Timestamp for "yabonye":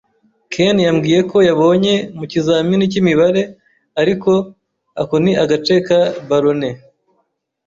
1.49-1.93